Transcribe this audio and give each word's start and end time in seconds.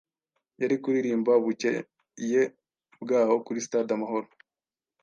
yari 0.61 0.75
kuririmba 0.83 1.31
bucyeye 1.43 2.41
bwaho 3.03 3.35
kuri 3.45 3.63
Stade 3.65 3.91
Amahoro 3.97 4.27